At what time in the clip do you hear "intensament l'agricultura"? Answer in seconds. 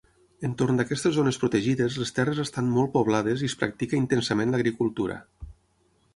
4.01-5.21